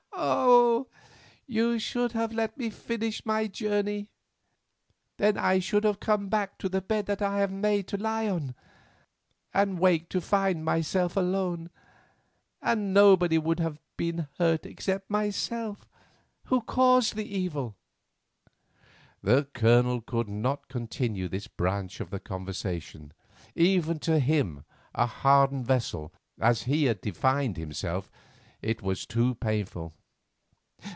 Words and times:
Oh! 0.23 0.87
you 1.47 1.79
should 1.79 2.13
have 2.13 2.31
let 2.31 2.57
me 2.57 2.69
finish 2.69 3.25
my 3.25 3.47
journey. 3.47 4.09
Then 5.17 5.35
I 5.37 5.59
should 5.59 5.83
have 5.83 5.99
come 5.99 6.29
back 6.29 6.57
to 6.59 6.69
the 6.69 6.79
bed 6.79 7.07
that 7.07 7.21
I 7.21 7.39
have 7.39 7.51
made 7.51 7.87
to 7.89 7.97
lie 7.97 8.29
on, 8.29 8.53
and 9.53 9.79
waked 9.79 10.11
to 10.11 10.21
find 10.21 10.63
myself 10.63 11.17
alone, 11.17 11.71
and 12.61 12.93
nobody 12.93 13.37
would 13.37 13.59
have 13.59 13.79
been 13.97 14.27
hurt 14.37 14.65
except 14.65 15.09
myself 15.09 15.87
who 16.45 16.61
caused 16.61 17.15
the 17.15 17.25
evil." 17.25 17.75
The 19.23 19.45
Colonel 19.53 19.99
could 20.01 20.29
not 20.29 20.67
continue 20.69 21.27
this 21.27 21.47
branch 21.47 21.99
of 21.99 22.11
the 22.11 22.19
conversation. 22.19 23.11
Even 23.55 23.99
to 23.99 24.19
him, 24.19 24.63
a 24.95 25.05
hardened 25.07 25.65
vessel, 25.65 26.13
as 26.39 26.63
he 26.63 26.85
had 26.85 27.01
defined 27.01 27.57
himself, 27.57 28.09
it 28.61 28.81
was 28.81 29.05
too 29.05 29.35
painful. 29.35 29.95